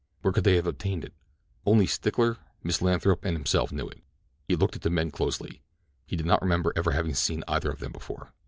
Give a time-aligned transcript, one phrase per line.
[0.23, 1.13] Where could they have obtained it?
[1.63, 4.01] Only Stickler, Miss Lathrop and himself knew it.
[4.47, 7.91] He looked at the men closely—he did not remember ever having seen either of them
[7.91, 8.33] before.